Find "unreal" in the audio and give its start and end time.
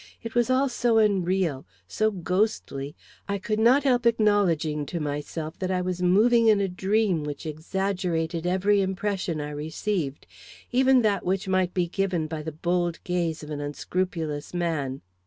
0.97-1.63